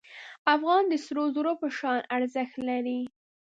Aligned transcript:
افغان 0.55 0.83
د 0.87 0.93
سرو 1.05 1.23
زرو 1.35 1.53
په 1.61 1.67
شان 1.77 1.99
ارزښت 2.15 2.55
لري. 2.69 3.01